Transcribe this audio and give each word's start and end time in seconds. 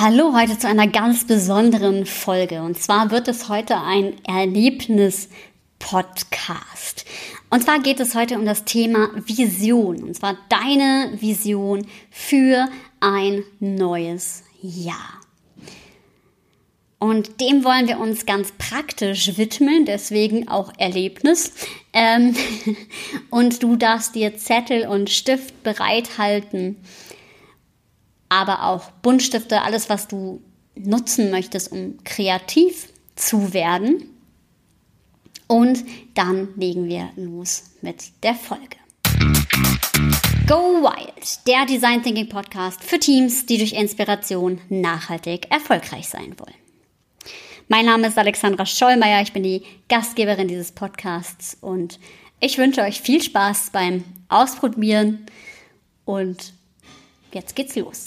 Hallo 0.00 0.32
heute 0.32 0.56
zu 0.56 0.68
einer 0.68 0.86
ganz 0.86 1.26
besonderen 1.26 2.06
Folge. 2.06 2.62
Und 2.62 2.80
zwar 2.80 3.10
wird 3.10 3.26
es 3.26 3.48
heute 3.48 3.80
ein 3.80 4.14
Erlebnis-Podcast. 4.24 7.04
Und 7.50 7.64
zwar 7.64 7.80
geht 7.80 7.98
es 7.98 8.14
heute 8.14 8.38
um 8.38 8.46
das 8.46 8.64
Thema 8.64 9.10
Vision. 9.16 10.04
Und 10.04 10.14
zwar 10.14 10.36
deine 10.50 11.20
Vision 11.20 11.84
für 12.12 12.68
ein 13.00 13.42
neues 13.58 14.44
Jahr. 14.62 15.20
Und 17.00 17.40
dem 17.40 17.64
wollen 17.64 17.88
wir 17.88 17.98
uns 17.98 18.24
ganz 18.24 18.52
praktisch 18.56 19.36
widmen, 19.36 19.84
deswegen 19.84 20.46
auch 20.46 20.72
Erlebnis. 20.78 21.54
Ähm 21.92 22.36
und 23.30 23.64
du 23.64 23.74
darfst 23.74 24.14
dir 24.14 24.36
Zettel 24.36 24.86
und 24.86 25.10
Stift 25.10 25.64
bereithalten 25.64 26.76
aber 28.28 28.64
auch 28.64 28.90
Buntstifte, 29.02 29.62
alles, 29.62 29.88
was 29.88 30.08
du 30.08 30.42
nutzen 30.74 31.30
möchtest, 31.30 31.72
um 31.72 31.98
kreativ 32.04 32.88
zu 33.16 33.52
werden. 33.52 34.04
Und 35.46 35.84
dann 36.14 36.48
legen 36.56 36.88
wir 36.88 37.10
los 37.16 37.70
mit 37.80 38.22
der 38.22 38.34
Folge. 38.34 38.76
Go 40.46 40.82
Wild, 40.82 41.46
der 41.46 41.66
Design 41.66 42.02
Thinking 42.02 42.28
Podcast 42.28 42.82
für 42.82 42.98
Teams, 42.98 43.46
die 43.46 43.58
durch 43.58 43.72
Inspiration 43.72 44.60
nachhaltig 44.68 45.50
erfolgreich 45.50 46.08
sein 46.08 46.34
wollen. 46.38 46.54
Mein 47.68 47.84
Name 47.84 48.06
ist 48.06 48.16
Alexandra 48.16 48.64
Schollmeier, 48.64 49.20
ich 49.20 49.34
bin 49.34 49.42
die 49.42 49.62
Gastgeberin 49.90 50.48
dieses 50.48 50.72
Podcasts 50.72 51.56
und 51.60 51.98
ich 52.40 52.56
wünsche 52.56 52.80
euch 52.80 53.02
viel 53.02 53.22
Spaß 53.22 53.70
beim 53.72 54.04
Ausprobieren 54.28 55.26
und 56.06 56.54
Jetzt 57.32 57.54
geht's 57.54 57.76
los. 57.76 58.04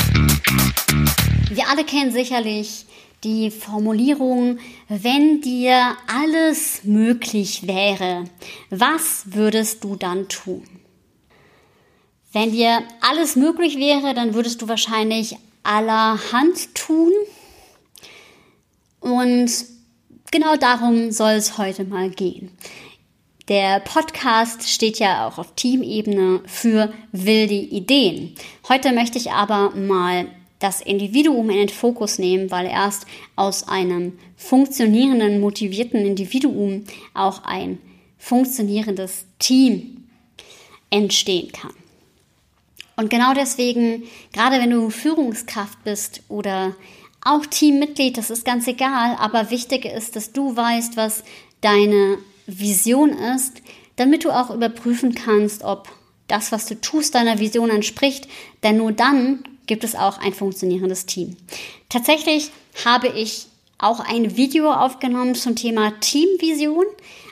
Wir 1.50 1.68
alle 1.70 1.84
kennen 1.84 2.12
sicherlich 2.12 2.86
die 3.24 3.52
Formulierung, 3.52 4.58
wenn 4.90 5.42
dir 5.42 5.96
alles 6.08 6.84
möglich 6.84 7.68
wäre, 7.68 8.26
was 8.72 9.24
würdest 9.26 9.84
du 9.84 9.96
dann 9.96 10.28
tun? 10.28 10.64
Wenn 12.34 12.52
dir 12.52 12.82
alles 13.02 13.36
möglich 13.36 13.78
wäre, 13.78 14.14
dann 14.14 14.34
würdest 14.34 14.62
du 14.62 14.68
wahrscheinlich 14.68 15.36
allerhand 15.64 16.74
tun. 16.74 17.12
Und 19.02 19.52
genau 20.32 20.56
darum 20.56 21.12
soll 21.12 21.34
es 21.34 21.58
heute 21.58 21.84
mal 21.84 22.10
gehen. 22.10 22.52
Der 23.52 23.82
Podcast 23.82 24.70
steht 24.70 24.98
ja 25.00 25.28
auch 25.28 25.38
auf 25.38 25.56
Teamebene 25.56 26.40
für 26.46 26.94
wilde 27.12 27.54
Ideen. 27.54 28.34
Heute 28.70 28.94
möchte 28.94 29.18
ich 29.18 29.34
aber 29.34 29.72
mal 29.72 30.28
das 30.60 30.80
Individuum 30.80 31.50
in 31.50 31.58
den 31.58 31.68
Fokus 31.68 32.18
nehmen, 32.18 32.50
weil 32.50 32.66
erst 32.66 33.06
aus 33.36 33.68
einem 33.68 34.18
funktionierenden, 34.38 35.42
motivierten 35.42 36.06
Individuum 36.06 36.86
auch 37.14 37.44
ein 37.44 37.80
funktionierendes 38.18 39.26
Team 39.38 40.08
entstehen 40.90 41.52
kann. 41.52 41.74
Und 42.96 43.10
genau 43.10 43.34
deswegen, 43.34 44.04
gerade 44.32 44.62
wenn 44.62 44.70
du 44.70 44.90
Führungskraft 44.90 45.84
bist 45.84 46.22
oder 46.30 46.74
auch 47.20 47.46
Teammitglied, 47.46 48.18
das 48.18 48.30
ist 48.30 48.46
ganz 48.46 48.66
egal, 48.68 49.18
aber 49.20 49.52
wichtig 49.52 49.84
ist, 49.84 50.16
dass 50.16 50.32
du 50.32 50.56
weißt, 50.56 50.96
was 50.96 51.26
deine 51.60 52.18
Vision 52.48 53.10
ist, 53.10 53.62
damit 53.96 54.24
du 54.24 54.32
auch 54.32 54.50
überprüfen 54.50 55.16
kannst, 55.16 55.64
ob 55.64 55.90
das, 56.28 56.52
was 56.52 56.66
du 56.66 56.80
tust, 56.80 57.16
deiner 57.16 57.40
Vision 57.40 57.70
entspricht, 57.70 58.28
denn 58.64 58.78
nur 58.78 58.92
dann 58.92 59.44
gibt 59.68 59.84
es 59.84 59.96
auch 59.96 60.18
ein 60.18 60.34
funktionierendes 60.34 61.06
Team. 61.06 61.36
Tatsächlich 61.90 62.52
habe 62.86 63.08
ich 63.10 63.48
auch 63.78 64.00
ein 64.00 64.38
Video 64.38 64.72
aufgenommen 64.72 65.36
zum 65.36 65.56
Thema 65.56 65.92
Teamvision. 66.00 66.86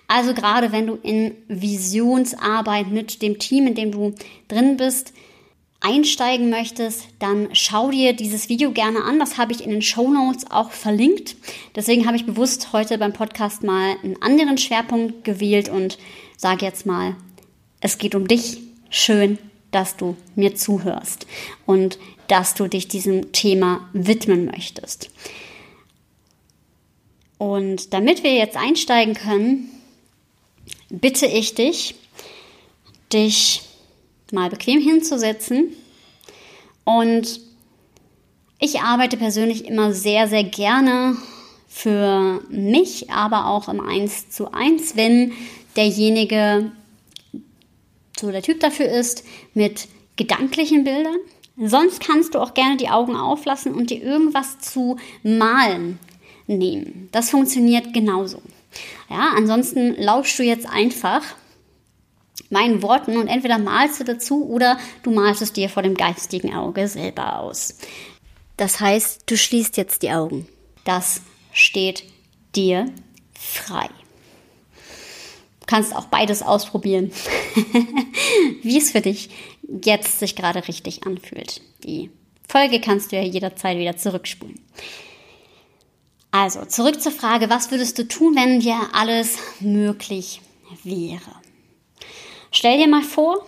Also 0.08 0.34
gerade 0.34 0.72
wenn 0.72 0.88
du 0.88 0.98
in 1.04 1.36
Visionsarbeit 1.48 2.88
mit 2.88 3.22
dem 3.22 3.40
Team, 3.40 3.68
in 3.68 3.76
dem 3.76 3.92
du 3.92 4.16
drin 4.48 4.78
bist, 4.78 5.14
einsteigen 5.82 6.50
möchtest, 6.50 7.06
dann 7.20 7.50
schau 7.54 7.92
dir 7.92 8.14
dieses 8.14 8.50
Video 8.50 8.72
gerne 8.72 9.04
an. 9.04 9.20
Das 9.20 9.38
habe 9.38 9.54
ich 9.54 9.64
in 9.64 9.70
den 9.70 9.82
Show 9.82 10.10
Notes 10.10 10.50
auch 10.52 10.72
verlinkt. 10.72 11.36
Deswegen 11.76 12.06
habe 12.06 12.18
ich 12.18 12.26
bewusst 12.26 12.74
heute 12.74 12.98
beim 12.98 13.14
Podcast 13.14 13.64
mal 13.64 13.96
einen 14.04 14.22
anderen 14.22 14.58
Schwerpunkt 14.58 15.24
gewählt 15.24 15.70
und 15.70 15.98
sage 16.38 16.66
jetzt 16.66 16.86
mal, 16.86 17.16
es 17.80 17.98
geht 17.98 18.16
um 18.16 18.28
dich. 18.28 18.58
Schön, 18.90 19.38
dass 19.72 19.96
du 19.96 20.18
mir 20.36 20.56
zuhörst 20.56 21.28
und 21.66 22.00
dass 22.28 22.56
du 22.56 22.68
dich 22.68 22.88
diesem 22.88 23.32
Thema 23.32 23.88
widmen 23.94 24.46
möchtest. 24.46 25.10
Und 27.38 27.94
damit 27.94 28.24
wir 28.24 28.34
jetzt 28.34 28.58
einsteigen 28.58 29.14
können, 29.14 29.70
bitte 30.90 31.26
ich 31.26 31.56
dich, 31.56 31.96
dich 33.14 33.62
mal 34.32 34.50
bequem 34.50 34.80
hinzusetzen. 34.80 35.76
Und 36.84 37.40
ich 38.60 38.82
arbeite 38.82 39.18
persönlich 39.18 39.66
immer 39.66 39.94
sehr, 39.94 40.28
sehr 40.28 40.44
gerne 40.44 41.16
für 41.68 42.42
mich, 42.50 43.10
aber 43.10 43.48
auch 43.48 43.70
im 43.70 43.80
Eins 43.80 44.30
zu 44.30 44.52
eins, 44.52 44.96
wenn 44.96 45.34
derjenige 45.76 46.72
so 48.20 48.32
der 48.32 48.42
Typ 48.42 48.60
dafür 48.60 48.88
ist, 48.88 49.24
mit 49.54 49.88
gedanklichen 50.18 50.84
Bildern. 50.84 51.16
Sonst 51.58 52.02
kannst 52.02 52.36
du 52.36 52.40
auch 52.40 52.54
gerne 52.54 52.78
die 52.78 52.90
Augen 52.90 53.16
auflassen 53.16 53.74
und 53.74 53.90
dir 53.90 54.02
irgendwas 54.02 54.60
zu 54.60 54.98
malen 55.24 56.00
nehmen. 56.48 57.08
Das 57.12 57.30
funktioniert 57.30 57.94
genauso. 57.94 58.42
Ja, 59.10 59.34
ansonsten 59.36 59.96
lauschst 59.96 60.38
du 60.40 60.44
jetzt 60.44 60.68
einfach 60.68 61.22
meinen 62.50 62.82
Worten 62.82 63.18
und 63.18 63.28
entweder 63.28 63.58
malst 63.58 64.00
du 64.00 64.04
dazu 64.04 64.48
oder 64.48 64.78
du 65.04 65.12
malst 65.12 65.42
es 65.42 65.54
dir 65.54 65.70
vor 65.70 65.84
dem 65.84 65.96
geistigen 65.96 66.54
Auge 66.54 66.88
selber 66.88 67.40
aus. 67.40 67.78
Das 68.58 68.80
heißt, 68.80 69.24
du 69.26 69.38
schließt 69.38 69.78
jetzt 69.78 70.02
die 70.02 70.12
Augen. 70.12 70.48
Das 70.84 71.22
steht 71.54 72.04
dir 72.56 72.92
frei. 73.34 73.88
Du 75.60 75.66
kannst 75.66 75.96
auch 75.96 76.06
beides 76.06 76.42
ausprobieren, 76.42 77.12
wie 78.64 78.78
es 78.78 78.92
für 78.92 79.02
dich 79.02 79.30
jetzt 79.84 80.20
sich 80.20 80.36
gerade 80.36 80.68
richtig 80.68 81.06
anfühlt. 81.06 81.62
Die 81.84 82.10
Folge 82.48 82.82
kannst 82.82 83.12
du 83.12 83.16
ja 83.18 83.22
jederzeit 83.22 83.78
wieder 83.78 83.96
zurückspulen. 83.96 84.60
Also, 86.32 86.66
zurück 86.66 87.02
zur 87.02 87.12
Frage, 87.12 87.50
was 87.50 87.72
würdest 87.72 87.98
du 87.98 88.08
tun, 88.08 88.36
wenn 88.36 88.60
dir 88.60 88.78
alles 88.94 89.38
möglich 89.60 90.42
wäre? 90.84 91.32
Stell 92.52 92.78
dir 92.78 92.88
mal 92.88 93.04
vor, 93.04 93.46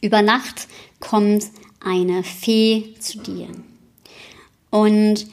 über 0.00 0.22
Nacht 0.22 0.68
kommt 1.00 1.44
eine 1.80 2.22
Fee 2.22 2.94
zu 3.00 3.18
dir. 3.18 3.48
Und 4.70 5.26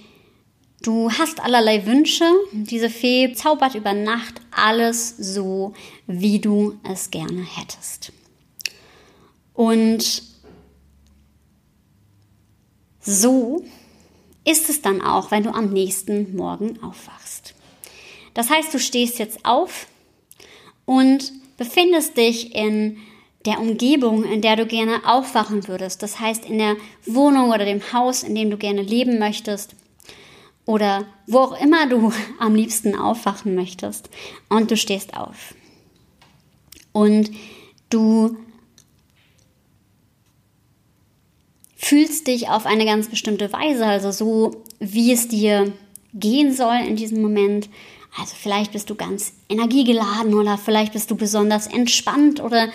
du 0.81 1.11
hast 1.11 1.39
allerlei 1.41 1.85
Wünsche. 1.85 2.25
Diese 2.51 2.89
Fee 2.89 3.33
zaubert 3.33 3.75
über 3.75 3.93
Nacht 3.93 4.35
alles 4.51 5.15
so, 5.17 5.73
wie 6.07 6.39
du 6.39 6.79
es 6.83 7.11
gerne 7.11 7.43
hättest. 7.43 8.11
Und 9.53 10.23
so 13.01 13.63
ist 14.45 14.69
es 14.69 14.81
dann 14.81 15.01
auch, 15.01 15.31
wenn 15.31 15.43
du 15.43 15.53
am 15.53 15.71
nächsten 15.71 16.35
Morgen 16.35 16.81
aufwachst. 16.83 17.53
Das 18.33 18.49
heißt, 18.49 18.73
du 18.73 18.79
stehst 18.79 19.19
jetzt 19.19 19.45
auf 19.45 19.87
und 20.85 21.31
befindest 21.57 22.17
dich 22.17 22.55
in 22.55 22.97
der 23.45 23.59
Umgebung, 23.59 24.23
in 24.23 24.41
der 24.41 24.55
du 24.55 24.65
gerne 24.65 25.01
aufwachen 25.05 25.67
würdest. 25.67 26.01
Das 26.01 26.19
heißt, 26.19 26.45
in 26.45 26.57
der 26.57 26.75
Wohnung 27.05 27.49
oder 27.49 27.65
dem 27.65 27.93
Haus, 27.93 28.23
in 28.23 28.35
dem 28.35 28.49
du 28.49 28.57
gerne 28.57 28.81
leben 28.81 29.19
möchtest. 29.19 29.75
Oder 30.65 31.05
wo 31.27 31.39
auch 31.39 31.61
immer 31.61 31.87
du 31.87 32.11
am 32.39 32.55
liebsten 32.55 32.95
aufwachen 32.95 33.55
möchtest. 33.55 34.09
Und 34.49 34.71
du 34.71 34.77
stehst 34.77 35.15
auf. 35.15 35.53
Und 36.91 37.31
du 37.89 38.37
fühlst 41.75 42.25
dich 42.25 42.49
auf 42.49 42.65
eine 42.65 42.85
ganz 42.85 43.09
bestimmte 43.09 43.53
Weise, 43.53 43.85
also 43.85 44.11
so, 44.11 44.63
wie 44.79 45.11
es 45.11 45.27
dir 45.27 45.71
gehen 46.15 46.51
soll 46.51 46.77
in 46.87 46.95
diesem 46.95 47.21
Moment. 47.21 47.69
Also 48.17 48.35
vielleicht 48.35 48.71
bist 48.71 48.89
du 48.89 48.95
ganz 48.95 49.33
energiegeladen 49.49 50.33
oder 50.33 50.57
vielleicht 50.57 50.93
bist 50.93 51.11
du 51.11 51.15
besonders 51.15 51.67
entspannt 51.67 52.39
oder 52.39 52.69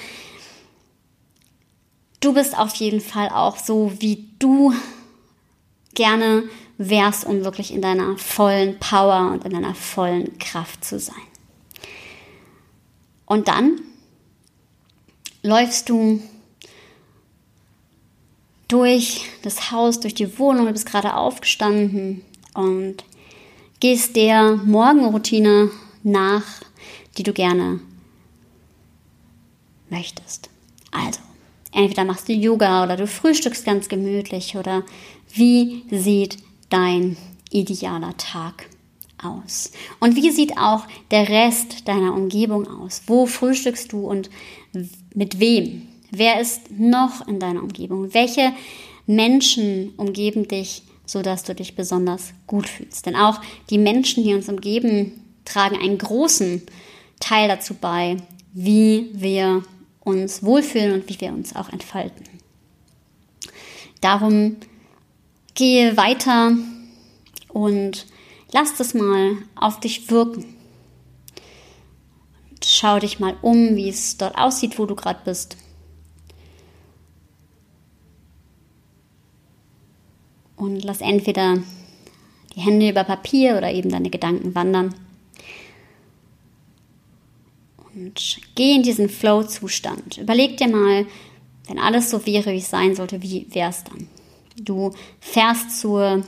du 2.21 2.35
bist 2.35 2.57
auf 2.59 2.75
jeden 2.75 3.01
Fall 3.01 3.31
auch 3.31 3.57
so, 3.57 3.93
wie 3.99 4.29
du 4.39 4.75
gerne 5.95 6.45
wärst, 6.77 7.25
um 7.25 7.45
wirklich 7.45 7.73
in 7.73 7.83
deiner 7.83 8.17
vollen 8.19 8.79
Power 8.79 9.33
und 9.33 9.45
in 9.45 9.53
deiner 9.53 9.75
vollen 9.75 10.39
Kraft 10.39 10.85
zu 10.85 10.99
sein. 10.99 11.17
Und 13.27 13.49
dann 13.49 13.81
läufst 15.43 15.89
du 15.89 16.23
durch 18.69 19.23
das 19.43 19.71
Haus, 19.71 20.01
durch 20.01 20.15
die 20.15 20.39
Wohnung, 20.39 20.67
du 20.67 20.73
bist 20.73 20.87
gerade 20.87 21.15
aufgestanden 21.15 22.25
und 22.55 23.05
gehst 23.81 24.15
der 24.15 24.57
Morgenroutine 24.57 25.71
nach, 26.03 26.45
die 27.17 27.23
du 27.23 27.33
gerne 27.33 27.81
möchtest. 29.89 30.49
Also, 30.91 31.21
entweder 31.73 32.05
machst 32.05 32.29
du 32.29 32.33
Yoga 32.33 32.85
oder 32.85 32.97
du 32.97 33.07
frühstückst 33.07 33.65
ganz 33.65 33.89
gemütlich 33.89 34.57
oder 34.57 34.85
wie 35.33 35.85
sieht 35.91 36.39
dein 36.69 37.17
idealer 37.51 38.17
Tag 38.17 38.67
aus? 39.23 39.73
Und 39.99 40.17
wie 40.17 40.31
sieht 40.31 40.57
auch 40.57 40.87
der 41.11 41.29
Rest 41.29 41.89
deiner 41.89 42.15
Umgebung 42.15 42.67
aus? 42.69 43.03
Wo 43.07 43.27
frühstückst 43.27 43.93
du 43.93 44.07
und 44.07 44.31
mit 45.15 45.41
wem? 45.41 45.89
Wer 46.11 46.41
ist 46.41 46.71
noch 46.71 47.27
in 47.29 47.39
deiner 47.39 47.63
Umgebung? 47.63 48.13
Welche 48.15 48.53
Menschen 49.07 49.93
umgeben 49.97 50.49
dich, 50.49 50.83
sodass 51.11 51.43
du 51.43 51.55
dich 51.55 51.75
besonders 51.75 52.33
gut 52.47 52.69
fühlst? 52.69 53.07
Denn 53.07 53.17
auch 53.17 53.41
die 53.69 53.79
Menschen, 53.79 54.23
die 54.23 54.35
uns 54.35 54.49
umgeben, 54.49 55.25
tragen 55.45 55.77
einen 55.77 55.99
großen 55.99 56.63
Teil 57.19 57.49
dazu 57.49 57.75
bei, 57.75 58.17
wie 58.53 59.11
wir 59.13 59.63
uns 60.01 60.43
wohlfühlen 60.43 60.95
und 60.95 61.09
wie 61.09 61.21
wir 61.21 61.33
uns 61.33 61.55
auch 61.57 61.69
entfalten. 61.71 62.25
Darum 64.01 64.57
gehe 65.55 65.97
weiter 65.97 66.53
und 67.49 68.07
lass 68.53 68.77
das 68.77 68.95
mal 68.95 69.37
auf 69.57 69.81
dich 69.81 70.11
wirken. 70.11 70.57
Schau 72.65 72.99
dich 72.99 73.19
mal 73.19 73.37
um, 73.43 73.77
wie 73.77 73.89
es 73.89 74.17
dort 74.17 74.39
aussieht, 74.39 74.79
wo 74.79 74.87
du 74.87 74.95
gerade 74.95 75.21
bist. 75.25 75.57
Und 80.61 80.85
lass 80.85 81.01
entweder 81.01 81.57
die 82.55 82.61
Hände 82.61 82.91
über 82.91 83.03
Papier 83.03 83.57
oder 83.57 83.73
eben 83.73 83.89
deine 83.89 84.11
Gedanken 84.11 84.55
wandern. 84.55 84.95
Und 87.95 88.39
geh 88.57 88.75
in 88.75 88.83
diesen 88.83 89.09
Flow-Zustand. 89.09 90.19
Überleg 90.19 90.59
dir 90.59 90.69
mal, 90.69 91.07
wenn 91.67 91.79
alles 91.79 92.11
so 92.11 92.27
wäre, 92.27 92.53
wie 92.53 92.59
es 92.59 92.69
sein 92.69 92.95
sollte, 92.95 93.23
wie 93.23 93.47
wäre 93.55 93.71
es 93.71 93.85
dann? 93.85 94.07
Du 94.61 94.93
fährst 95.19 95.81
zur 95.81 96.25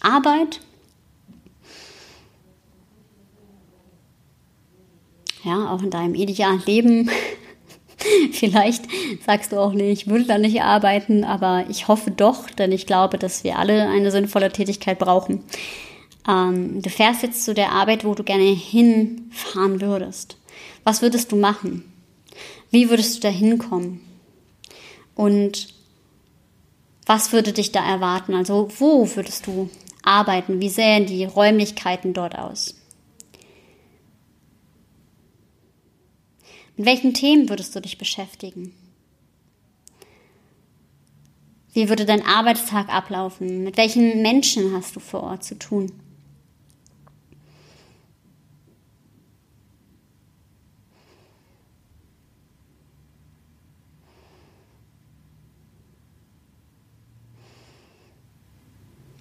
Arbeit. 0.00 0.60
Ja, 5.44 5.70
auch 5.70 5.82
in 5.82 5.90
deinem 5.90 6.16
idealen 6.16 6.62
Leben. 6.66 7.08
Vielleicht 8.32 8.84
sagst 9.24 9.52
du 9.52 9.58
auch 9.58 9.72
nicht, 9.72 10.02
ich 10.02 10.06
würde 10.08 10.24
da 10.24 10.38
nicht 10.38 10.62
arbeiten, 10.62 11.24
aber 11.24 11.64
ich 11.68 11.88
hoffe 11.88 12.10
doch, 12.10 12.50
denn 12.50 12.72
ich 12.72 12.86
glaube, 12.86 13.18
dass 13.18 13.44
wir 13.44 13.58
alle 13.58 13.88
eine 13.88 14.10
sinnvolle 14.10 14.50
Tätigkeit 14.50 14.98
brauchen. 14.98 15.44
Ähm, 16.28 16.82
du 16.82 16.90
fährst 16.90 17.22
jetzt 17.22 17.44
zu 17.44 17.54
der 17.54 17.72
Arbeit, 17.72 18.04
wo 18.04 18.14
du 18.14 18.24
gerne 18.24 18.44
hinfahren 18.44 19.80
würdest. 19.80 20.36
Was 20.84 21.02
würdest 21.02 21.32
du 21.32 21.36
machen? 21.36 21.90
Wie 22.70 22.90
würdest 22.90 23.16
du 23.16 23.20
da 23.20 23.28
hinkommen? 23.28 24.00
Und 25.14 25.68
was 27.06 27.32
würde 27.32 27.52
dich 27.52 27.72
da 27.72 27.84
erwarten? 27.86 28.34
Also 28.34 28.68
wo 28.78 29.08
würdest 29.14 29.46
du 29.46 29.68
arbeiten? 30.02 30.60
Wie 30.60 30.68
sähen 30.68 31.06
die 31.06 31.24
Räumlichkeiten 31.24 32.14
dort 32.14 32.36
aus? 32.38 32.74
Mit 36.76 36.86
welchen 36.86 37.14
Themen 37.14 37.48
würdest 37.48 37.74
du 37.76 37.80
dich 37.80 37.98
beschäftigen? 37.98 38.74
Wie 41.72 41.88
würde 41.88 42.04
dein 42.04 42.24
Arbeitstag 42.24 42.88
ablaufen? 42.88 43.64
Mit 43.64 43.76
welchen 43.76 44.22
Menschen 44.22 44.72
hast 44.74 44.94
du 44.96 45.00
vor 45.00 45.22
Ort 45.22 45.44
zu 45.44 45.58
tun? 45.58 45.92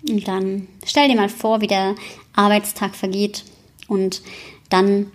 Und 0.08 0.28
dann 0.28 0.68
stell 0.86 1.08
dir 1.08 1.16
mal 1.16 1.30
vor, 1.30 1.62
wie 1.62 1.68
der 1.68 1.96
Arbeitstag 2.34 2.96
vergeht 2.96 3.46
und 3.88 4.22
dann 4.70 5.12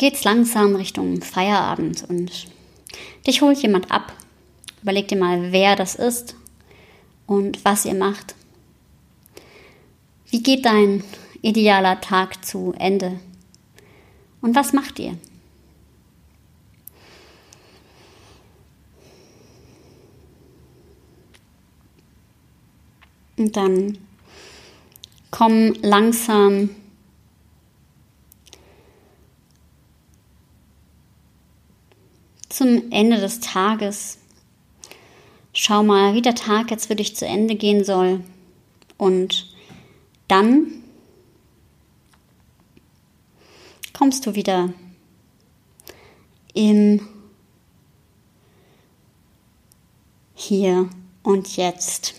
geht 0.00 0.14
es 0.14 0.24
langsam 0.24 0.76
Richtung 0.76 1.20
Feierabend 1.20 2.06
und 2.08 2.46
dich 3.26 3.42
holt 3.42 3.58
jemand 3.58 3.90
ab. 3.90 4.14
Überleg 4.80 5.08
dir 5.08 5.18
mal, 5.18 5.52
wer 5.52 5.76
das 5.76 5.94
ist 5.94 6.36
und 7.26 7.62
was 7.66 7.84
ihr 7.84 7.92
macht. 7.92 8.34
Wie 10.30 10.42
geht 10.42 10.64
dein 10.64 11.04
idealer 11.42 12.00
Tag 12.00 12.42
zu 12.46 12.72
Ende? 12.78 13.20
Und 14.40 14.54
was 14.54 14.72
macht 14.72 14.98
ihr? 14.98 15.18
Und 23.36 23.54
dann 23.54 23.98
komm 25.30 25.74
langsam 25.82 26.70
zum 32.60 32.92
Ende 32.92 33.16
des 33.16 33.40
Tages. 33.40 34.18
Schau 35.54 35.82
mal, 35.82 36.12
wie 36.12 36.20
der 36.20 36.34
Tag 36.34 36.70
jetzt 36.70 36.88
für 36.88 36.94
dich 36.94 37.16
zu 37.16 37.26
Ende 37.26 37.54
gehen 37.54 37.84
soll. 37.84 38.22
Und 38.98 39.50
dann 40.28 40.66
kommst 43.94 44.26
du 44.26 44.34
wieder 44.34 44.74
im 46.52 47.08
Hier 50.34 50.90
und 51.22 51.56
Jetzt 51.56 52.12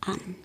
an. 0.00 0.41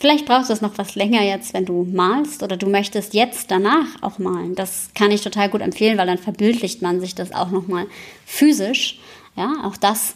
Vielleicht 0.00 0.24
brauchst 0.24 0.48
du 0.48 0.54
es 0.54 0.62
noch 0.62 0.78
was 0.78 0.94
länger 0.94 1.22
jetzt, 1.22 1.52
wenn 1.52 1.66
du 1.66 1.84
malst 1.84 2.42
oder 2.42 2.56
du 2.56 2.70
möchtest 2.70 3.12
jetzt 3.12 3.50
danach 3.50 3.86
auch 4.00 4.18
malen. 4.18 4.54
Das 4.54 4.88
kann 4.94 5.10
ich 5.10 5.20
total 5.20 5.50
gut 5.50 5.60
empfehlen, 5.60 5.98
weil 5.98 6.06
dann 6.06 6.16
verbildlicht 6.16 6.80
man 6.80 7.00
sich 7.00 7.14
das 7.14 7.32
auch 7.32 7.50
nochmal 7.50 7.86
physisch. 8.24 8.98
Ja, 9.36 9.52
auch 9.62 9.76
das 9.76 10.14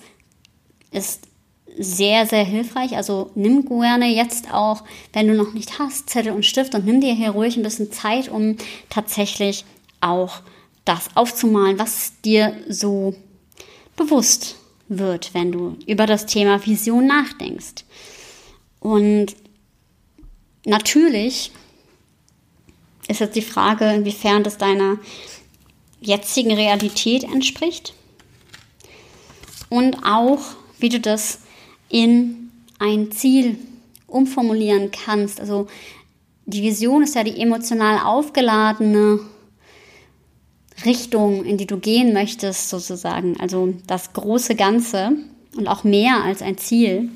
ist 0.91 1.25
sehr, 1.77 2.25
sehr 2.25 2.45
hilfreich. 2.45 2.97
Also 2.97 3.31
nimm 3.35 3.69
gerne 3.69 4.07
jetzt 4.07 4.55
auch, 4.55 4.85
wenn 5.13 5.29
du 5.29 5.35
noch 5.35 5.53
nicht 5.53 5.79
hast, 5.79 6.09
Zettel 6.09 6.33
und 6.33 6.47
Stift 6.47 6.75
und 6.75 6.87
nimm 6.87 7.03
dir 7.03 7.13
hier 7.13 7.33
ruhig 7.33 7.59
ein 7.59 7.63
bisschen 7.63 7.93
Zeit, 7.93 8.31
um 8.31 8.57
tatsächlich 8.89 9.67
auch 10.01 10.41
das 10.87 11.15
aufzumalen, 11.15 11.79
was 11.79 12.15
dir 12.23 12.57
so 12.71 13.15
bewusst 13.97 14.57
wird, 14.89 15.35
wenn 15.35 15.53
du 15.53 15.77
über 15.87 16.07
das 16.07 16.25
Thema 16.25 16.65
Vision 16.65 17.07
nachdenkst. 17.07 17.85
Und 18.81 19.35
natürlich 20.65 21.51
ist 23.09 23.21
jetzt 23.21 23.37
die 23.37 23.43
Frage, 23.43 23.93
inwiefern 23.93 24.43
das 24.43 24.59
deiner 24.59 24.99
jetzigen 26.01 26.53
Realität 26.53 27.25
entspricht 27.25 27.95
und 29.69 30.05
auch, 30.05 30.41
wie 30.79 30.89
du 30.89 31.01
das 31.01 31.41
in 31.89 32.51
ein 32.79 33.11
Ziel 33.13 33.59
umformulieren 34.07 34.91
kannst. 34.91 35.41
Also 35.41 35.67
die 36.47 36.63
Vision 36.63 37.03
ist 37.03 37.15
ja 37.15 37.25
die 37.25 37.41
emotional 37.41 38.01
aufgeladene 38.05 39.21
Richtung, 40.85 41.45
in 41.45 41.57
die 41.57 41.67
du 41.67 41.79
gehen 41.79 42.13
möchtest, 42.13 42.69
sozusagen. 42.69 43.39
Also 43.41 43.75
das 43.87 44.13
große 44.13 44.55
Ganze 44.55 45.13
und 45.57 45.69
auch 45.69 45.85
mehr 45.85 46.23
als 46.23 46.43
ein 46.43 46.59
Ziel. 46.59 47.11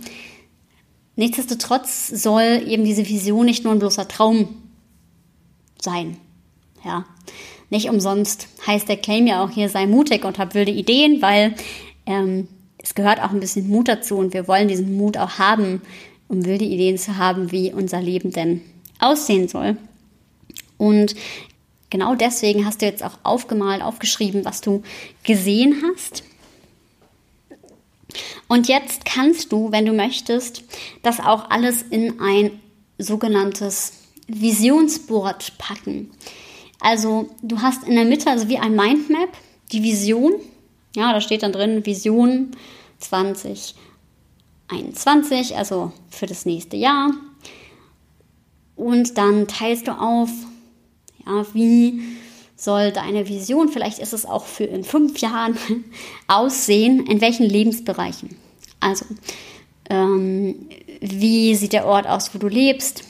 Nichtsdestotrotz 1.18 2.06
soll 2.06 2.62
eben 2.68 2.84
diese 2.84 3.08
Vision 3.08 3.44
nicht 3.44 3.64
nur 3.64 3.72
ein 3.72 3.80
bloßer 3.80 4.06
Traum 4.06 4.50
sein. 5.80 6.16
Ja, 6.84 7.06
nicht 7.70 7.90
umsonst 7.90 8.46
heißt 8.64 8.88
der 8.88 8.98
Claim 8.98 9.26
ja 9.26 9.42
auch 9.42 9.50
hier, 9.50 9.68
sei 9.68 9.88
mutig 9.88 10.24
und 10.24 10.38
hab 10.38 10.54
wilde 10.54 10.70
Ideen, 10.70 11.20
weil 11.20 11.56
ähm, 12.06 12.46
es 12.80 12.94
gehört 12.94 13.20
auch 13.20 13.30
ein 13.30 13.40
bisschen 13.40 13.66
Mut 13.66 13.88
dazu 13.88 14.16
und 14.16 14.32
wir 14.32 14.46
wollen 14.46 14.68
diesen 14.68 14.96
Mut 14.96 15.16
auch 15.16 15.40
haben, 15.40 15.82
um 16.28 16.44
wilde 16.44 16.64
Ideen 16.64 16.98
zu 16.98 17.16
haben, 17.16 17.50
wie 17.50 17.72
unser 17.72 18.00
Leben 18.00 18.30
denn 18.30 18.60
aussehen 19.00 19.48
soll. 19.48 19.76
Und 20.76 21.16
genau 21.90 22.14
deswegen 22.14 22.64
hast 22.64 22.80
du 22.80 22.86
jetzt 22.86 23.02
auch 23.02 23.18
aufgemalt, 23.24 23.82
aufgeschrieben, 23.82 24.44
was 24.44 24.60
du 24.60 24.84
gesehen 25.24 25.82
hast. 25.82 26.22
Und 28.48 28.68
jetzt 28.68 29.04
kannst 29.04 29.52
du, 29.52 29.72
wenn 29.72 29.84
du 29.84 29.92
möchtest, 29.92 30.64
das 31.02 31.20
auch 31.20 31.50
alles 31.50 31.82
in 31.82 32.20
ein 32.20 32.60
sogenanntes 32.98 33.92
Visionsboard 34.26 35.58
packen. 35.58 36.10
Also 36.80 37.28
du 37.42 37.60
hast 37.60 37.84
in 37.84 37.94
der 37.94 38.04
Mitte, 38.04 38.30
also 38.30 38.48
wie 38.48 38.58
ein 38.58 38.74
Mindmap, 38.74 39.30
die 39.72 39.82
Vision 39.82 40.34
Ja, 40.94 41.12
da 41.12 41.20
steht 41.20 41.42
dann 41.42 41.52
drin 41.52 41.84
Vision 41.84 42.52
2021, 42.98 45.56
also 45.56 45.92
für 46.10 46.26
das 46.26 46.46
nächste 46.46 46.76
Jahr. 46.76 47.12
Und 48.74 49.18
dann 49.18 49.46
teilst 49.48 49.88
du 49.88 49.92
auf, 49.92 50.30
ja, 51.26 51.44
wie 51.52 52.00
soll 52.58 52.90
deine 52.90 53.28
Vision, 53.28 53.68
vielleicht 53.68 54.00
ist 54.00 54.12
es 54.12 54.26
auch 54.26 54.44
für 54.44 54.64
in 54.64 54.82
fünf 54.82 55.18
Jahren, 55.20 55.56
aussehen, 56.26 57.06
in 57.06 57.20
welchen 57.20 57.48
Lebensbereichen. 57.48 58.36
Also, 58.80 59.06
ähm, 59.88 60.68
wie 61.00 61.54
sieht 61.54 61.72
der 61.72 61.86
Ort 61.86 62.06
aus, 62.06 62.34
wo 62.34 62.38
du 62.38 62.48
lebst? 62.48 63.04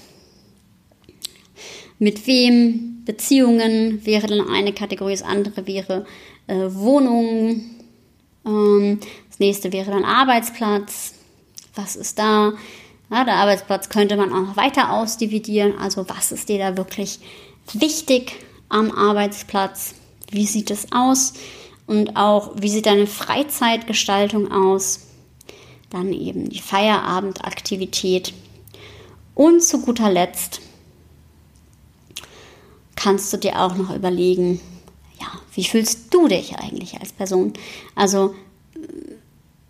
Mit 1.98 2.26
wem? 2.26 2.94
Beziehungen 3.08 4.04
wäre 4.04 4.26
dann 4.26 4.50
eine 4.50 4.74
Kategorie, 4.74 5.12
das 5.12 5.22
andere 5.22 5.66
wäre 5.66 6.04
äh, 6.46 6.66
Wohnungen. 6.68 7.74
Ähm, 8.44 9.00
das 9.30 9.38
nächste 9.38 9.72
wäre 9.72 9.90
dann 9.90 10.04
Arbeitsplatz. 10.04 11.14
Was 11.74 11.96
ist 11.96 12.18
da? 12.18 12.52
Ja, 13.10 13.24
der 13.24 13.36
Arbeitsplatz 13.36 13.88
könnte 13.88 14.18
man 14.18 14.30
auch 14.30 14.48
noch 14.48 14.56
weiter 14.58 14.92
ausdividieren. 14.92 15.78
Also 15.78 16.06
was 16.06 16.32
ist 16.32 16.50
dir 16.50 16.58
da 16.58 16.76
wirklich 16.76 17.20
wichtig 17.72 18.36
am 18.68 18.90
Arbeitsplatz? 18.90 19.94
Wie 20.30 20.46
sieht 20.46 20.70
es 20.70 20.92
aus? 20.92 21.34
Und 21.86 22.16
auch, 22.16 22.52
wie 22.56 22.68
sieht 22.68 22.86
deine 22.86 23.06
Freizeitgestaltung 23.06 24.52
aus? 24.52 25.06
Dann 25.90 26.12
eben 26.12 26.50
die 26.50 26.60
Feierabendaktivität. 26.60 28.34
Und 29.34 29.62
zu 29.62 29.80
guter 29.80 30.10
Letzt 30.10 30.60
kannst 32.94 33.32
du 33.32 33.36
dir 33.36 33.60
auch 33.60 33.76
noch 33.76 33.94
überlegen, 33.94 34.60
ja, 35.20 35.28
wie 35.54 35.64
fühlst 35.64 36.12
du 36.12 36.28
dich 36.28 36.56
eigentlich 36.56 37.00
als 37.00 37.12
Person? 37.12 37.52
Also, 37.94 38.34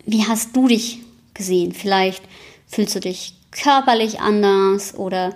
wie 0.06 0.26
hast 0.26 0.56
du 0.56 0.66
dich 0.66 1.00
gesehen? 1.34 1.72
Vielleicht 1.72 2.22
fühlst 2.66 2.94
du 2.94 3.00
dich 3.00 3.34
körperlich 3.50 4.20
anders 4.20 4.94
oder 4.94 5.34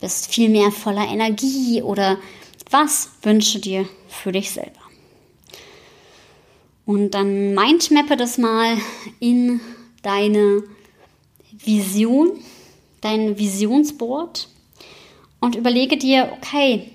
bist 0.00 0.32
viel 0.32 0.48
mehr 0.48 0.70
voller 0.70 1.06
Energie 1.06 1.82
oder 1.82 2.18
was 2.70 3.10
wünschst 3.22 3.54
du 3.54 3.58
dir 3.60 3.88
für 4.08 4.32
dich 4.32 4.50
selber? 4.50 4.80
Und 6.86 7.12
dann 7.12 7.54
mindmappe 7.54 8.16
das 8.16 8.36
mal 8.38 8.76
in 9.20 9.60
deine 10.02 10.64
Vision, 11.52 12.32
dein 13.00 13.38
Visionsboard 13.38 14.48
und 15.40 15.56
überlege 15.56 15.96
dir, 15.96 16.32
okay, 16.36 16.90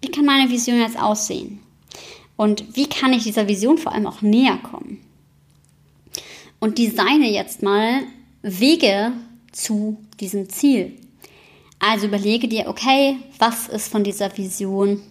wie 0.00 0.10
kann 0.10 0.24
meine 0.24 0.50
Vision 0.50 0.80
jetzt 0.80 0.98
aussehen? 0.98 1.60
Und 2.36 2.76
wie 2.76 2.88
kann 2.88 3.12
ich 3.12 3.22
dieser 3.22 3.48
Vision 3.48 3.78
vor 3.78 3.92
allem 3.92 4.06
auch 4.06 4.22
näher 4.22 4.58
kommen? 4.58 5.00
Und 6.58 6.78
designe 6.78 7.30
jetzt 7.30 7.62
mal 7.62 8.02
Wege 8.42 9.12
zu 9.52 9.98
diesem 10.20 10.48
Ziel. 10.48 10.96
Also 11.84 12.06
überlege 12.06 12.46
dir, 12.46 12.68
okay, 12.68 13.16
was 13.40 13.66
ist 13.66 13.88
von 13.88 14.04
dieser 14.04 14.38
Vision 14.38 15.02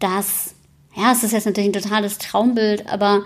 das, 0.00 0.56
ja, 0.96 1.12
es 1.12 1.22
ist 1.22 1.30
jetzt 1.30 1.46
natürlich 1.46 1.70
ein 1.70 1.80
totales 1.80 2.18
Traumbild, 2.18 2.88
aber 2.88 3.24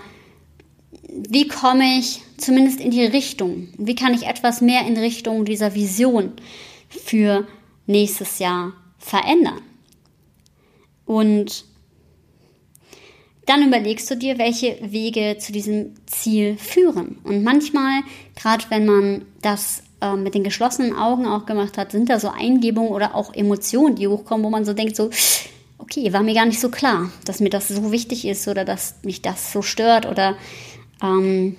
wie 1.09 1.49
komme 1.49 1.99
ich 1.99 2.21
zumindest 2.37 2.81
in 2.81 2.91
die 2.91 3.07
Richtung? 3.07 3.69
Wie 3.79 3.95
kann 3.95 4.13
ich 4.13 4.27
etwas 4.27 4.61
mehr 4.61 4.87
in 4.87 4.99
Richtung 4.99 5.47
dieser 5.47 5.75
Vision 5.75 6.35
für 6.91 7.47
nächstes 7.87 8.41
Jahr 8.41 8.75
verändern? 8.99 9.63
Und 11.07 11.65
dann 13.47 13.67
überlegst 13.67 14.11
du 14.11 14.17
dir, 14.17 14.37
welche 14.37 14.77
Wege 14.83 15.39
zu 15.39 15.51
diesem 15.51 15.95
Ziel 16.05 16.59
führen. 16.59 17.21
Und 17.25 17.43
manchmal, 17.43 18.03
gerade 18.35 18.67
wenn 18.69 18.85
man 18.85 19.25
das 19.41 19.83
äh, 20.13 20.17
mit 20.17 20.35
den 20.35 20.45
geschlossenen 20.45 20.95
Augen 20.95 21.27
auch 21.27 21.47
gemacht 21.47 21.79
hat, 21.79 21.93
sind 21.93 22.09
da 22.09 22.21
so 22.21 22.29
Eingebungen 22.29 22.91
oder 22.91 23.15
auch 23.15 23.35
Emotionen, 23.35 23.97
die 23.97 24.09
hochkommen, 24.09 24.45
wo 24.45 24.51
man 24.51 24.65
so 24.65 24.73
denkt, 24.73 24.97
so, 24.97 25.11
okay, 25.79 26.13
war 26.13 26.23
mir 26.23 26.35
gar 26.35 26.47
nicht 26.47 26.61
so 26.61 26.71
klar, 26.71 27.11
dass 27.25 27.41
mir 27.41 27.51
das 27.51 27.69
so 27.69 27.93
wichtig 27.93 28.25
ist 28.25 28.49
oder 28.49 28.65
dass 28.65 28.97
mich 29.03 29.23
das 29.23 29.53
so 29.53 29.63
stört 29.63 30.07
oder 30.07 30.37
ähm, 31.03 31.57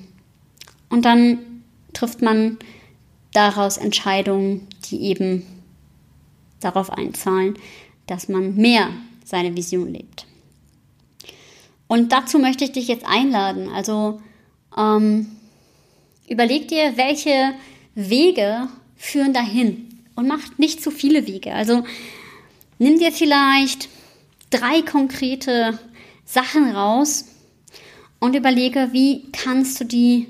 und 0.89 1.05
dann 1.05 1.39
trifft 1.93 2.21
man 2.21 2.57
daraus 3.33 3.77
Entscheidungen, 3.77 4.67
die 4.85 5.01
eben 5.03 5.45
darauf 6.59 6.91
einzahlen, 6.91 7.57
dass 8.07 8.29
man 8.29 8.55
mehr 8.55 8.89
seine 9.25 9.55
Vision 9.55 9.93
lebt. 9.93 10.25
Und 11.87 12.11
dazu 12.11 12.39
möchte 12.39 12.63
ich 12.63 12.71
dich 12.71 12.87
jetzt 12.87 13.05
einladen. 13.05 13.69
Also 13.69 14.21
ähm, 14.77 15.27
überleg 16.27 16.67
dir, 16.67 16.97
welche 16.97 17.53
Wege 17.97 18.67
führen 18.95 19.33
dahin 19.33 19.87
und 20.15 20.27
mach 20.27 20.57
nicht 20.57 20.83
zu 20.83 20.91
viele 20.91 21.25
Wege. 21.25 21.53
Also 21.53 21.83
nimm 22.77 22.99
dir 22.99 23.11
vielleicht 23.11 23.89
drei 24.51 24.83
konkrete 24.83 25.79
Sachen 26.25 26.71
raus 26.71 27.25
und 28.19 28.35
überlege, 28.35 28.89
wie 28.91 29.23
kannst 29.31 29.79
du 29.79 29.85
die 29.85 30.27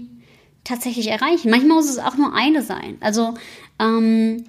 tatsächlich 0.63 1.07
erreichen. 1.07 1.49
Manchmal 1.49 1.75
muss 1.77 1.89
es 1.89 1.99
auch 1.99 2.15
nur 2.15 2.33
eine 2.33 2.63
sein. 2.63 2.97
Also 3.01 3.33
ähm, 3.79 4.45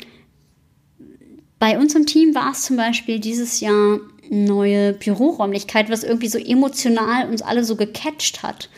bei 1.58 1.76
uns 1.76 1.96
im 1.96 2.06
Team 2.06 2.36
war 2.36 2.52
es 2.52 2.62
zum 2.62 2.76
Beispiel 2.76 3.18
dieses 3.18 3.58
Jahr 3.58 3.98
neue 4.30 4.92
Büroräumlichkeit, 4.92 5.90
was 5.90 6.04
irgendwie 6.04 6.28
so 6.28 6.38
emotional 6.38 7.28
uns 7.28 7.42
alle 7.42 7.64
so 7.64 7.74
gecatcht 7.74 8.44
hat, 8.44 8.70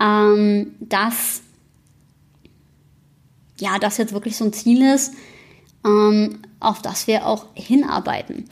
ähm, 0.00 0.74
dass 0.80 1.42
ja, 3.60 3.78
das 3.78 3.98
jetzt 3.98 4.12
wirklich 4.12 4.36
so 4.36 4.44
ein 4.44 4.52
Ziel 4.52 4.82
ist, 4.82 5.14
ähm, 5.84 6.40
auf 6.58 6.82
das 6.82 7.06
wir 7.06 7.26
auch 7.26 7.46
hinarbeiten. 7.54 8.48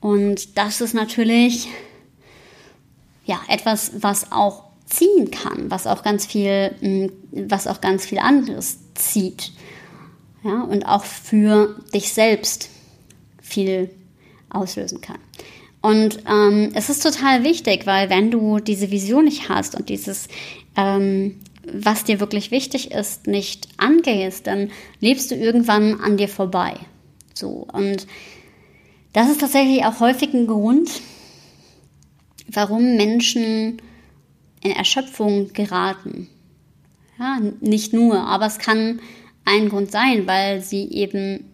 Und 0.00 0.56
das 0.56 0.80
ist 0.80 0.94
natürlich 0.94 1.68
ja 3.24 3.40
etwas, 3.48 3.92
was 4.00 4.32
auch 4.32 4.64
ziehen 4.86 5.30
kann, 5.30 5.70
was 5.70 5.86
auch 5.86 6.02
ganz 6.02 6.26
viel, 6.26 6.74
mm, 6.80 7.48
was 7.48 7.66
auch 7.66 7.80
ganz 7.80 8.06
viel 8.06 8.18
anderes 8.18 8.78
zieht. 8.94 9.52
Ja, 10.44 10.62
und 10.62 10.86
auch 10.86 11.04
für 11.04 11.76
dich 11.92 12.12
selbst 12.12 12.70
viel 13.42 13.90
auslösen 14.50 15.00
kann. 15.00 15.18
Und 15.80 16.20
ähm, 16.28 16.70
es 16.74 16.90
ist 16.90 17.02
total 17.02 17.44
wichtig, 17.44 17.86
weil 17.86 18.08
wenn 18.10 18.30
du 18.30 18.58
diese 18.58 18.90
Vision 18.90 19.24
nicht 19.24 19.48
hast 19.48 19.74
und 19.74 19.88
dieses, 19.88 20.28
ähm, 20.76 21.40
was 21.72 22.04
dir 22.04 22.20
wirklich 22.20 22.50
wichtig 22.50 22.92
ist, 22.92 23.26
nicht 23.26 23.68
angehst, 23.76 24.46
dann 24.46 24.70
lebst 25.00 25.30
du 25.30 25.34
irgendwann 25.34 26.00
an 26.00 26.16
dir 26.16 26.28
vorbei. 26.28 26.74
So 27.34 27.66
und 27.72 28.06
das 29.12 29.30
ist 29.30 29.40
tatsächlich 29.40 29.84
auch 29.84 30.00
häufig 30.00 30.32
ein 30.34 30.46
Grund, 30.46 30.90
warum 32.46 32.96
Menschen 32.96 33.80
in 34.62 34.70
Erschöpfung 34.70 35.52
geraten. 35.52 36.28
Ja, 37.18 37.40
nicht 37.60 37.92
nur, 37.92 38.20
aber 38.20 38.46
es 38.46 38.58
kann 38.58 39.00
ein 39.44 39.68
Grund 39.68 39.90
sein, 39.90 40.26
weil 40.26 40.60
sie 40.62 40.88
eben 40.90 41.44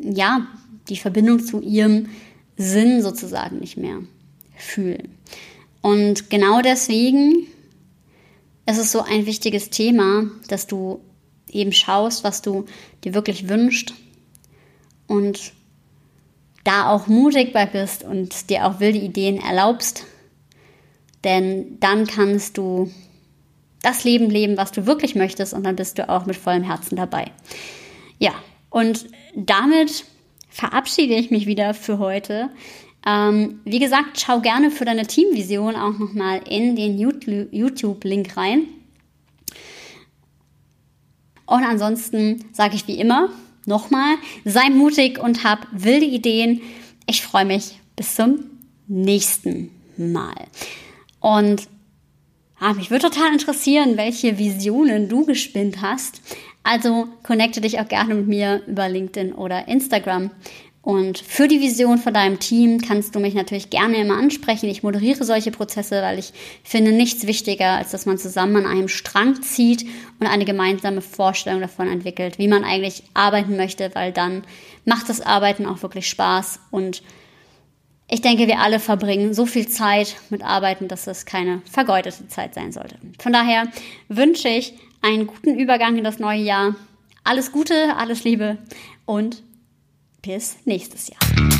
ja 0.00 0.46
die 0.88 0.96
Verbindung 0.96 1.40
zu 1.40 1.60
ihrem 1.60 2.08
Sinn 2.56 3.02
sozusagen 3.02 3.58
nicht 3.58 3.76
mehr 3.76 3.98
fühlen. 4.56 5.14
Und 5.82 6.30
genau 6.30 6.62
deswegen 6.62 7.46
ist 8.66 8.78
es 8.78 8.92
so 8.92 9.02
ein 9.02 9.26
wichtiges 9.26 9.70
Thema, 9.70 10.24
dass 10.48 10.66
du 10.66 11.00
eben 11.50 11.72
schaust, 11.72 12.24
was 12.24 12.42
du 12.42 12.66
dir 13.04 13.14
wirklich 13.14 13.48
wünschst 13.48 13.94
und 15.06 15.52
da 16.64 16.90
auch 16.90 17.06
mutig 17.06 17.52
bei 17.52 17.64
bist 17.64 18.02
und 18.02 18.50
dir 18.50 18.66
auch 18.66 18.80
wilde 18.80 18.98
Ideen 18.98 19.40
erlaubst, 19.40 20.04
denn 21.22 21.78
dann 21.78 22.06
kannst 22.06 22.58
du 22.58 22.90
das 23.82 24.02
Leben 24.02 24.30
leben, 24.30 24.56
was 24.56 24.72
du 24.72 24.84
wirklich 24.84 25.14
möchtest 25.14 25.54
und 25.54 25.64
dann 25.64 25.76
bist 25.76 25.98
du 25.98 26.08
auch 26.08 26.26
mit 26.26 26.36
vollem 26.36 26.64
Herzen 26.64 26.96
dabei. 26.96 27.30
Ja, 28.18 28.32
und 28.70 29.06
damit 29.36 30.04
verabschiede 30.48 31.14
ich 31.14 31.30
mich 31.30 31.46
wieder 31.46 31.72
für 31.72 31.98
heute. 31.98 32.50
Ähm, 33.06 33.60
wie 33.64 33.78
gesagt, 33.78 34.20
schau 34.20 34.40
gerne 34.40 34.70
für 34.72 34.84
deine 34.84 35.06
Teamvision 35.06 35.76
auch 35.76 35.96
nochmal 35.96 36.40
in 36.48 36.74
den 36.74 36.98
YouTube-Link 36.98 38.36
rein. 38.36 38.66
Und 41.46 41.62
ansonsten 41.62 42.44
sage 42.52 42.74
ich 42.74 42.88
wie 42.88 42.98
immer 42.98 43.30
nochmal, 43.64 44.16
sei 44.44 44.70
mutig 44.70 45.20
und 45.20 45.44
hab 45.44 45.68
wilde 45.70 46.06
Ideen. 46.06 46.60
Ich 47.06 47.22
freue 47.22 47.44
mich 47.44 47.78
bis 47.94 48.16
zum 48.16 48.44
nächsten 48.88 49.70
Mal. 49.96 50.34
Und 51.20 51.68
ja, 52.60 52.72
mich 52.72 52.90
würde 52.90 53.10
total 53.10 53.32
interessieren, 53.32 53.96
welche 53.96 54.38
Visionen 54.38 55.08
du 55.08 55.24
gespinnt 55.24 55.82
hast. 55.82 56.22
Also 56.62 57.06
connecte 57.22 57.60
dich 57.60 57.78
auch 57.78 57.86
gerne 57.86 58.14
mit 58.14 58.26
mir 58.26 58.62
über 58.66 58.88
LinkedIn 58.88 59.32
oder 59.32 59.68
Instagram. 59.68 60.30
Und 60.86 61.18
für 61.18 61.48
die 61.48 61.60
Vision 61.60 61.98
von 61.98 62.14
deinem 62.14 62.38
Team 62.38 62.80
kannst 62.80 63.12
du 63.12 63.18
mich 63.18 63.34
natürlich 63.34 63.70
gerne 63.70 63.96
immer 63.96 64.16
ansprechen. 64.18 64.68
Ich 64.68 64.84
moderiere 64.84 65.24
solche 65.24 65.50
Prozesse, 65.50 66.00
weil 66.00 66.16
ich 66.16 66.32
finde 66.62 66.92
nichts 66.92 67.26
wichtiger, 67.26 67.72
als 67.72 67.90
dass 67.90 68.06
man 68.06 68.18
zusammen 68.18 68.54
an 68.54 68.66
einem 68.66 68.86
Strang 68.86 69.42
zieht 69.42 69.84
und 70.20 70.28
eine 70.28 70.44
gemeinsame 70.44 71.00
Vorstellung 71.00 71.60
davon 71.60 71.88
entwickelt, 71.88 72.38
wie 72.38 72.46
man 72.46 72.62
eigentlich 72.62 73.02
arbeiten 73.14 73.56
möchte, 73.56 73.90
weil 73.94 74.12
dann 74.12 74.44
macht 74.84 75.08
das 75.08 75.20
Arbeiten 75.20 75.66
auch 75.66 75.82
wirklich 75.82 76.08
Spaß 76.08 76.60
und 76.70 77.02
ich 78.06 78.20
denke, 78.20 78.46
wir 78.46 78.60
alle 78.60 78.78
verbringen 78.78 79.34
so 79.34 79.44
viel 79.44 79.66
Zeit 79.66 80.14
mit 80.30 80.44
Arbeiten, 80.44 80.86
dass 80.86 81.08
es 81.08 81.26
keine 81.26 81.62
vergeudete 81.68 82.28
Zeit 82.28 82.54
sein 82.54 82.70
sollte. 82.70 82.94
Von 83.18 83.32
daher 83.32 83.66
wünsche 84.08 84.48
ich 84.48 84.74
einen 85.02 85.26
guten 85.26 85.58
Übergang 85.58 85.98
in 85.98 86.04
das 86.04 86.20
neue 86.20 86.42
Jahr. 86.42 86.76
Alles 87.24 87.50
Gute, 87.50 87.96
alles 87.96 88.22
Liebe 88.22 88.58
und 89.04 89.42
bis 90.22 90.56
nächstes 90.64 91.08
Jahr. 91.08 91.55